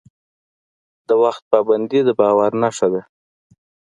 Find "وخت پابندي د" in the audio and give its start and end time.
1.23-2.09